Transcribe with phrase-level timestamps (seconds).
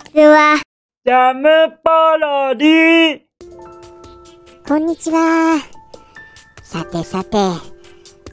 [0.00, 0.60] ちは。
[1.04, 3.20] ジャムパロディ
[4.66, 5.58] こんにちは。
[6.62, 7.36] さてさて、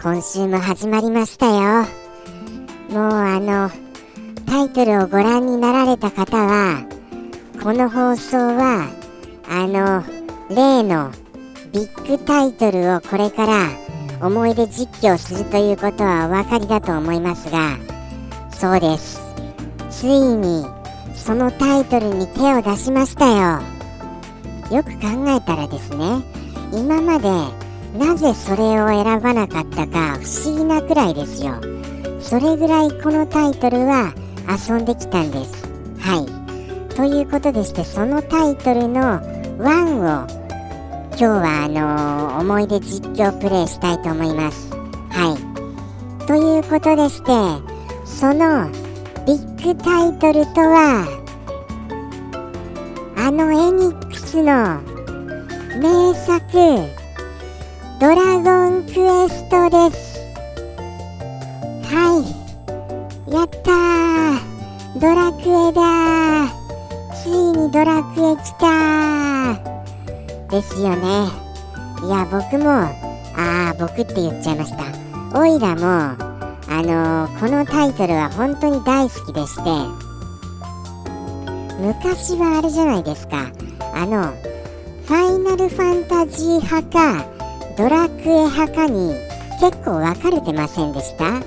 [0.02, 1.86] 今週も始まりましたよ。
[2.90, 3.70] もうあの、
[4.46, 6.86] タイトルをご覧になられた方は、
[7.62, 8.90] この放送は、
[9.50, 10.04] あの、
[10.50, 11.12] 例の
[11.74, 13.70] ビッグタイトルをこれから
[14.26, 17.78] 思い出実況するということはお分かりだと思いますが、
[18.52, 19.20] そうです。
[19.90, 20.77] ついに、
[21.28, 23.62] そのタイトルに手を出しましたよ。
[24.72, 26.24] よく考えたらですね
[26.72, 27.28] 今まで
[28.00, 31.56] なぜそれを選ばなかったか不思議なくらいですよ。
[32.22, 34.14] それぐらいこのタイトルは
[34.48, 35.68] 遊んできたんです。
[36.00, 36.96] はい。
[36.96, 39.20] ということでしてそのタイトルの
[39.60, 40.28] 1を
[41.10, 44.70] 今日はあのー思い出実況プレイしたいと思います。
[45.10, 46.26] はい。
[46.26, 47.32] ということでして
[48.06, 48.70] その
[49.26, 51.17] ビッグタイトルとは
[53.28, 54.80] あのエニックスの。
[55.82, 56.40] 名作
[58.00, 60.18] 「ドラゴンクエスト」です。
[61.94, 62.24] は
[63.28, 63.34] い。
[63.34, 64.40] やったー。
[65.02, 66.50] ドラクエだー。
[67.22, 70.50] ついにドラクエ来たー。
[70.50, 71.28] ですよね。
[72.06, 72.94] いや僕もあ
[73.36, 75.38] あ僕って言っちゃいました。
[75.38, 76.16] オイラもあ
[76.70, 80.07] のーこのタイトルは本当に大好きでして。
[81.80, 83.52] 昔はあれじゃないですか。
[83.94, 84.34] あの
[85.06, 87.26] ファイナルファンタジー派か
[87.78, 89.14] ドラクエ派かに
[89.62, 91.26] 結構分かれてませんでした？
[91.26, 91.42] は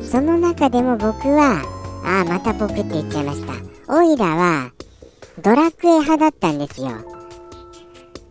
[0.00, 0.04] い。
[0.04, 1.62] その中でも僕は
[2.04, 3.52] ああまた僕って言っちゃいました。
[3.94, 4.72] オイラは
[5.40, 6.88] ドラクエ派だったんですよ。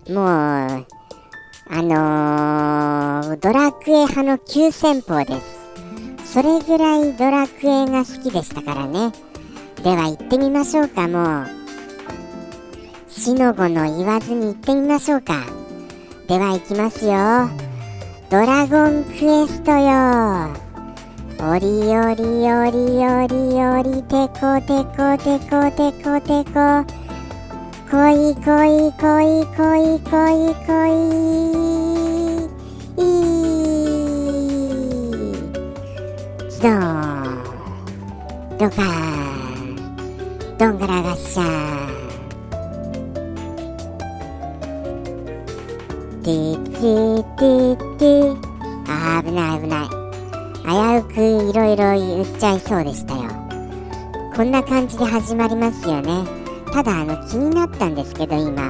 [0.09, 0.27] もう
[1.73, 6.33] あのードラクエ派の急先鋒です。
[6.33, 9.11] それぐらいドラクエが好きでしたからね。
[9.83, 11.47] では行ってみましょうかもう。
[13.09, 15.43] しのごの言わずに行ってみましょうか。
[16.27, 17.49] では行きますよ。
[18.29, 20.49] ドラゴンクエストよ。
[21.39, 21.65] おり
[21.97, 26.85] おりおりおりおりてこてこてこてこてこ。
[27.89, 31.01] こいこいこいこいこいこい。
[32.97, 33.11] い
[36.61, 37.41] ドーン。
[38.59, 39.30] ドカー
[40.61, 41.47] どんがらがっしゃー。
[46.21, 48.37] ティティティティ
[48.87, 49.89] あー危ない危ない。
[51.01, 53.23] 危うくいろいろ言っちゃいそうでしたよ。
[54.35, 56.25] こんな感じで始まりますよね。
[56.71, 58.61] ただあの気になったんですけど今。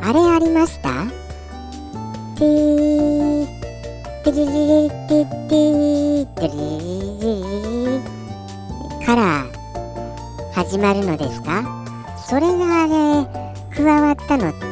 [0.00, 1.04] あれありました？
[2.38, 3.46] ティー
[4.24, 7.36] テリリリティティテリリリ
[7.68, 7.79] リから
[10.70, 11.64] 始まるのですか？
[12.28, 13.26] それがあれ
[13.76, 14.66] 加わったのって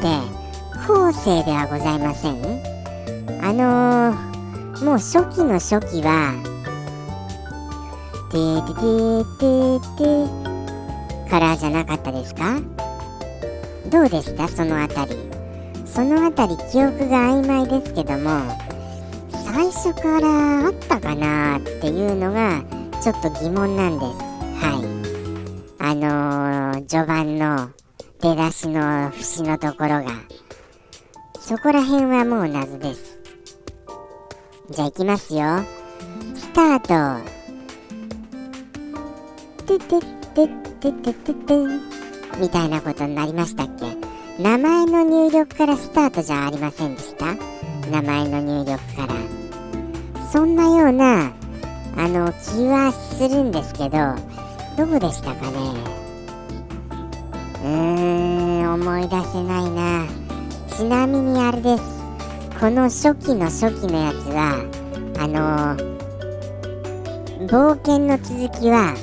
[0.87, 2.35] 後世ではございません？
[3.43, 6.31] あのー、もう初期の初期は
[8.31, 12.61] ティティティティからじゃなかったですか
[13.91, 15.17] どうでしたそのあたり
[15.85, 18.39] そのあたり記憶が曖昧ですけども
[19.53, 22.63] 最初からあったかなっていうのが
[23.03, 24.11] ちょっと疑問なんです
[24.65, 24.88] はい
[25.89, 27.71] あのー、序盤の
[28.21, 30.05] 出だしの節のところが
[31.39, 33.19] そこら辺はもう謎です。
[34.69, 35.63] じゃあ行きますよ。
[36.35, 37.25] スタート。
[39.65, 39.99] てて
[40.35, 40.47] て
[40.79, 41.55] てててて
[42.37, 43.97] みたいなことになりましたっけ？
[44.39, 47.33] 名前の入力からスタートじゃありませんでした？
[47.89, 49.15] 名前の入力から。
[50.31, 51.33] そんなような
[51.97, 53.97] あの気はするんですけど
[54.79, 55.57] どうでしたかね？
[57.61, 57.69] うー
[58.65, 60.07] ん思い出せないな。
[60.73, 61.83] ちなみにあれです。
[62.57, 64.63] この初期の初期のやつは
[65.19, 65.75] あの
[67.45, 68.95] 冒険の続きは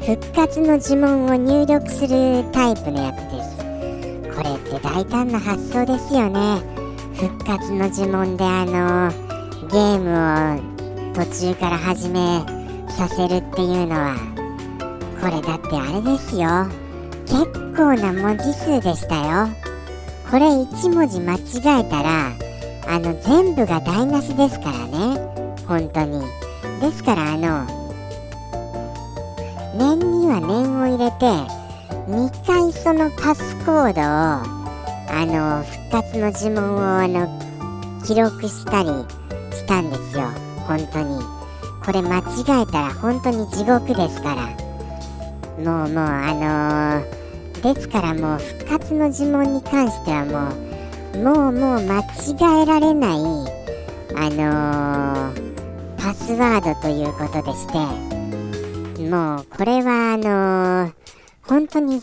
[0.00, 3.58] 復活の呪文を入力するタイプのやつです。
[4.34, 6.62] これって大胆な発想ですよね。
[7.16, 9.10] 復活の呪文であの
[9.68, 10.08] ゲーム
[10.58, 12.61] を途中から始め
[12.92, 14.16] させるっていうのは
[15.20, 16.66] これだってあれですよ。
[17.26, 17.46] 結
[17.76, 19.48] 構な文字数でしたよ。
[20.30, 22.32] これ1文字間違えたら
[22.86, 25.18] あの全部が台無しですからね。
[25.66, 26.20] 本当に。
[26.80, 27.64] ですからあの
[29.74, 31.26] 念には念を入れて
[32.10, 37.28] 2回そのパスコードをあの復活の呪文をあの
[38.04, 38.88] 記録したり
[39.54, 40.24] したんですよ。
[40.66, 41.41] 本当に。
[41.84, 44.72] これ間違えたら本当に地獄ですから。
[45.58, 50.48] もうもうあのー、ですからもう復活の呪文に関してはも
[51.14, 53.18] うもうもう間違えられない
[54.16, 60.92] あのー、パスワードということでしてもうこれはあのー、
[61.42, 62.00] 本当に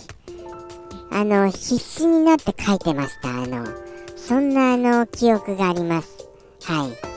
[1.12, 3.30] あの必死になって書いてました。
[3.30, 3.66] あの
[4.16, 6.28] そんなあの記憶があります。
[6.64, 7.09] はい。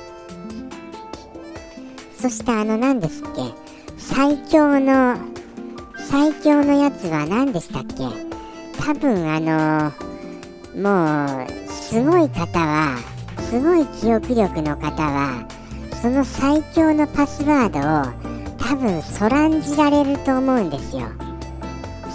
[2.22, 3.52] そしてあの何ですっけ？
[3.98, 5.16] 最強の
[6.08, 8.04] 最強のやつは何でしたっけ？
[8.80, 9.90] 多分あの
[10.80, 12.96] もうすごい方は
[13.50, 15.48] すごい記憶力の方は
[16.00, 18.12] その最強のパスワードを
[18.56, 21.08] 多分そらんじられると思うんですよ。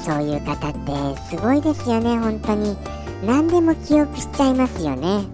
[0.05, 2.77] そういう方ってすごいですよね本当に。
[3.25, 5.25] 何でも記憶しちゃいますよね。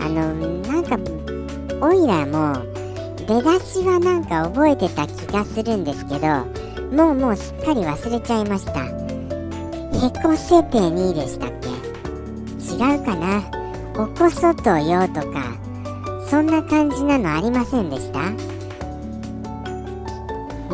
[0.00, 0.98] あのなんか
[1.86, 2.73] オイラも
[3.26, 6.46] 出だしはなんか覚えてた気がするんですけど
[6.92, 8.84] もうもうすっかり忘れちゃいました。
[8.84, 11.68] へこせてにでしたっけ？
[12.74, 13.42] 違うかな？
[13.96, 15.56] おこそとよとか
[16.28, 18.30] そんな感じなのありませんでした？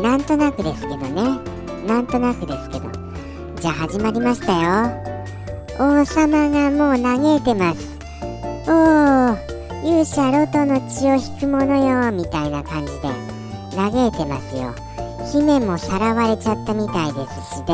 [0.01, 1.39] なんとなくですけどね。
[1.87, 2.89] なんとなくですけど。
[3.59, 4.91] じゃあ始まりましたよ。
[5.79, 7.97] 王様がもう嘆いてます。
[8.67, 8.71] お
[9.33, 9.50] お
[9.83, 13.09] 勇者ロトの血を引くものよみたいな感じで
[13.75, 14.75] 嘆いてますよ。
[15.33, 17.73] 姫もさらわれちゃったみたいですしで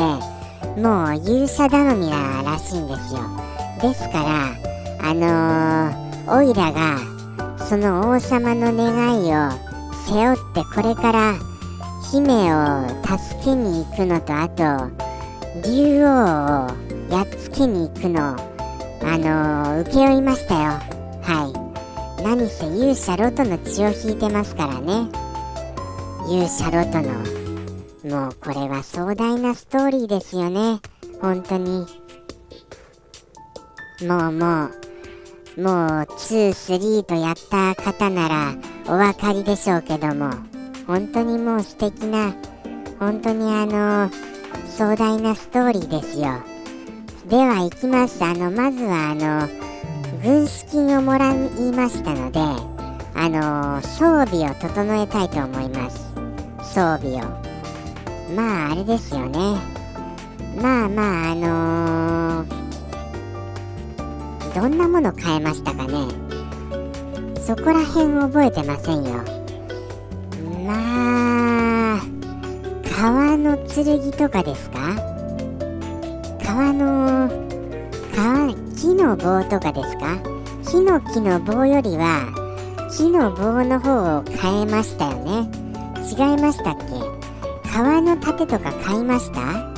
[0.80, 3.20] もう勇者頼みならしいんですよ。
[3.82, 4.56] ですから
[5.02, 6.98] あのー、オイラが
[7.68, 9.50] その王様の願いを
[10.06, 11.34] 背負ってこれから
[12.10, 14.90] 姫を助けに行くのとあと
[15.68, 16.08] 竜王を
[17.10, 20.97] やっつけに行くのあのー、請け負いましたよ。
[22.22, 25.08] 何せ勇者ロトの血を引いてますからね。
[26.26, 27.38] 勇者ロトの
[28.04, 30.80] もうこれは壮大なストーリーですよね。
[31.20, 31.86] 本当に。
[34.06, 34.68] もうも
[35.56, 38.54] うもう23とやった方なら
[38.86, 40.30] お分かりでしょうけども。
[40.86, 42.34] 本当にもう素敵な
[42.98, 44.10] 本当にあの
[44.66, 46.42] 壮大なストーリーですよ。
[47.28, 48.24] では行きます。
[48.24, 49.67] あのまずはあの
[50.22, 51.36] 軍資金をもらい
[51.72, 52.40] ましたので
[53.14, 56.12] あの装備を整えたいと思います。
[56.74, 57.20] 装備を。
[58.36, 59.56] まああれですよね。
[60.60, 62.46] まあまああのー、
[64.60, 65.94] どんなもの買えましたかね。
[67.40, 69.24] そこら辺覚えてませんよ。
[70.66, 72.00] まあ
[73.00, 74.94] 川の剣とかですか？
[76.44, 77.28] 川の
[78.14, 80.16] 川木の棒とかですか？
[80.70, 82.32] ヒノキの棒よりは
[82.96, 85.50] 木の棒の方を変えましたよね。
[86.08, 86.84] 違いましたっけ？
[87.72, 89.74] 革の盾とか買いました？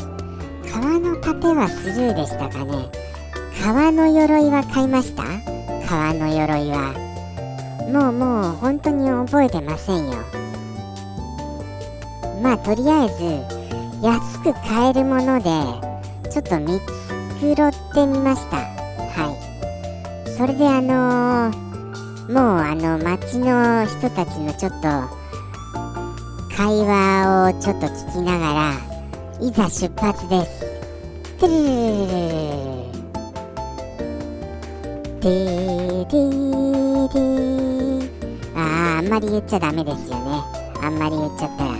[0.70, 2.90] 革の盾はスルーでしたかね？
[3.64, 5.22] 革の鎧は買いました？
[5.88, 6.92] 革の鎧は。
[7.90, 10.18] もうもう本当に覚えてませんよ。
[12.42, 15.50] まあとりあえず安く買えるもので
[16.30, 16.78] ちょっと見
[17.40, 18.79] 繕ってみました。
[19.14, 19.36] は
[20.26, 20.30] い。
[20.30, 24.86] それであのー、もうあの街の人たちのちょっと
[26.56, 28.90] 会話をちょっと聞きながら
[29.40, 30.64] いざ出発です。
[31.40, 31.52] てる
[35.22, 35.30] る
[36.10, 36.30] る
[37.08, 38.10] るる
[38.54, 40.42] ああんまり言っちゃダメですよね。
[40.82, 41.72] あんまり言っちゃったら。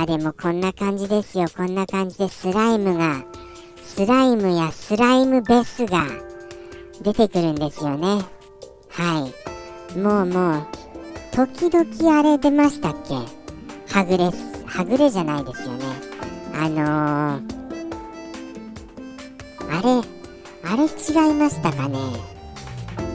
[0.00, 1.46] あーでもこんな感じですよ。
[1.56, 3.22] こんな感じでスライムが
[3.92, 6.04] スライムやスライムベスが
[7.02, 8.22] 出てくるんですよね。
[8.88, 9.30] は
[9.94, 9.98] い。
[9.98, 10.66] もうもう
[11.32, 13.14] 時々あれ出ましたっけ？
[13.92, 14.30] はぐれ
[14.64, 15.84] はぐれじゃないですよね。
[16.54, 17.42] あのー、
[19.68, 20.00] あれ
[20.64, 20.86] あれ違
[21.32, 21.98] いましたかね？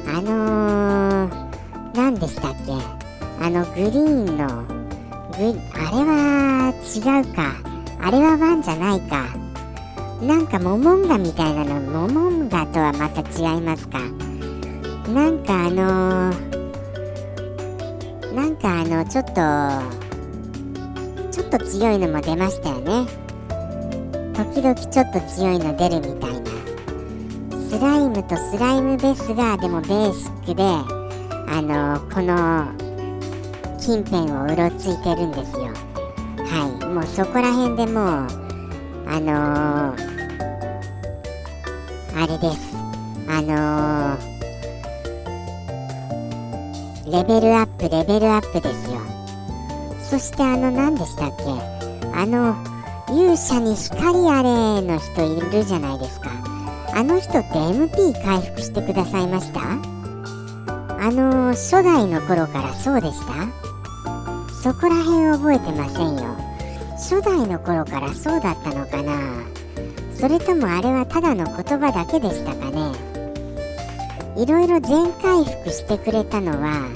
[0.08, 2.74] あのー、何でしたっけ？
[3.42, 7.56] あのグリーンのグあれは違うか。
[8.02, 9.26] あれはワンじゃないか。
[10.26, 14.00] なんかモモンガみたいなのモモンガとはまた違いますか？
[15.14, 19.34] なんかあのー、なんかあのちょっと
[21.32, 23.06] ちょっと強いのも出ましたよね。
[24.34, 26.50] 時々ちょっと強いの出るみたいな。
[27.70, 30.88] スライムとスライムベースがでもベーシックであ
[31.62, 32.66] のー、この
[33.80, 35.72] 近辺をうろついてるんですよ。
[36.48, 36.86] はい。
[36.88, 38.06] もうそこら辺でもう
[39.08, 40.15] あのー、
[42.18, 42.76] あれです。
[43.28, 49.02] あのー、レベルアップレベルアップですよ。
[50.02, 51.44] そしてあの何でしたっけ？
[52.14, 52.56] あの
[53.10, 56.32] 勇者に光あれの人いるじゃないですか。
[56.96, 59.60] あの人って MP 回復してくださいました？
[59.62, 63.34] あの初代の頃からそうでした？
[64.64, 66.36] そこら辺覚えてませんよ。
[66.94, 69.44] 初代の頃からそうだったのかな？
[70.26, 72.92] それともあれはただの言葉だけでしたかね。
[74.36, 76.90] いろいろ全回復してくれたのは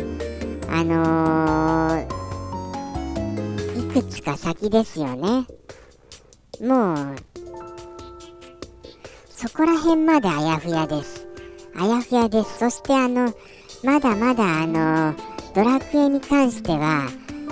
[0.68, 5.46] あのー、いくつか先ですよね。
[6.60, 7.16] もう
[9.30, 11.28] そこら辺まであやふやです。
[11.78, 12.58] あやふやです。
[12.58, 13.32] そしてあの
[13.84, 15.14] まだまだあの
[15.54, 17.04] ドラクエに関しては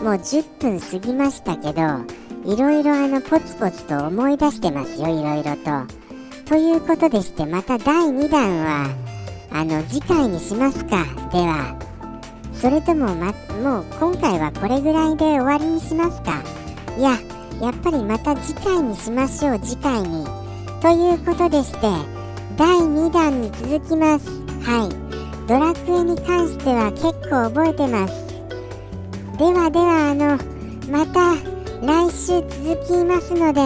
[0.02, 2.17] もう10分過ぎましたけど
[2.48, 5.94] いろいろあのポツポツと思い出してますよいろいろと。
[6.46, 8.90] ということでしてまた第2弾は
[9.52, 11.04] あの次回にしますか。
[11.34, 11.78] では
[12.54, 16.42] それとも、ま、もう今回はこれぐらいで終わりにしますか。
[16.98, 17.18] いや
[17.62, 20.26] やっぱりまた次回にしましょう次回に。
[20.82, 21.80] ということでして
[22.56, 24.30] 第2弾に続きます。
[24.64, 25.48] はい。
[25.50, 28.14] ドラクエに関しては結構覚えてます。
[29.38, 30.38] ではではあの
[30.90, 33.62] また来週続きますので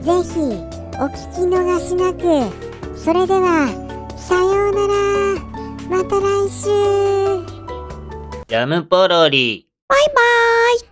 [0.00, 2.20] ぜひお聞き逃しなく。
[2.96, 3.66] それでは
[4.16, 4.94] さようなら。
[5.90, 6.68] また来週。
[8.46, 9.66] ジャムポロリ。
[9.88, 10.78] バイバーイ